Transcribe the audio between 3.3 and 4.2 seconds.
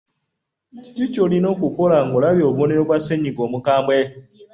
omukambwe?